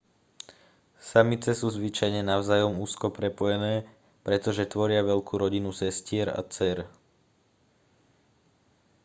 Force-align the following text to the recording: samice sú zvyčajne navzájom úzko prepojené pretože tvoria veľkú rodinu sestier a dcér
samice 1.09 1.51
sú 1.59 1.67
zvyčajne 1.77 2.21
navzájom 2.31 2.73
úzko 2.85 3.07
prepojené 3.17 3.75
pretože 4.25 4.65
tvoria 4.73 5.01
veľkú 5.11 5.33
rodinu 5.43 5.69
sestier 5.81 6.25
a 6.25 6.41
dcér 6.51 6.77